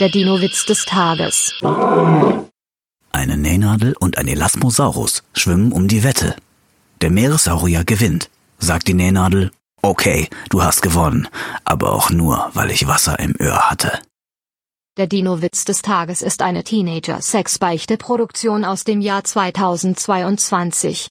[0.00, 1.54] Der Dino-Witz des Tages.
[3.12, 6.34] Eine Nähnadel und ein Elasmosaurus schwimmen um die Wette.
[7.00, 8.28] Der Meeressaurier gewinnt,
[8.58, 9.52] sagt die Nähnadel.
[9.82, 11.28] Okay, du hast gewonnen,
[11.64, 13.92] aber auch nur, weil ich Wasser im Öhr hatte.
[14.96, 21.02] Der Dino-Witz des Tages ist eine Teenager-Sex-Beichte-Produktion aus dem Jahr 2022.